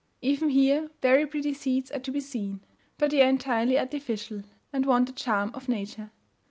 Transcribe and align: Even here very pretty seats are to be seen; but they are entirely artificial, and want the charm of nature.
Even 0.23 0.49
here 0.49 0.89
very 1.03 1.27
pretty 1.27 1.53
seats 1.53 1.91
are 1.91 1.99
to 1.99 2.09
be 2.09 2.19
seen; 2.21 2.61
but 2.97 3.11
they 3.11 3.21
are 3.21 3.29
entirely 3.29 3.77
artificial, 3.77 4.41
and 4.73 4.87
want 4.87 5.05
the 5.05 5.13
charm 5.13 5.51
of 5.53 5.69
nature. 5.69 6.09